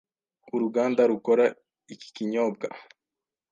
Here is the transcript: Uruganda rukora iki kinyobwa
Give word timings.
Uruganda 0.55 1.01
rukora 1.11 1.45
iki 1.93 2.07
kinyobwa 2.15 2.67